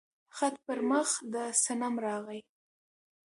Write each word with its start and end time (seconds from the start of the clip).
خط 0.35 0.55
په 0.65 0.73
مخ 0.89 1.09
د 1.33 1.35
صنم 1.63 1.93
راغى 2.05 2.39